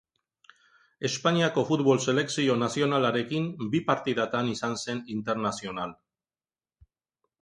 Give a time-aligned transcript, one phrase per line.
[1.09, 5.95] Espainiako futbol selekzio nazionalarekin bi partidatan izan zen internazional.